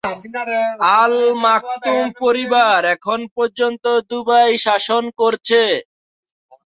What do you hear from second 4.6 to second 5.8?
শাসন করছে।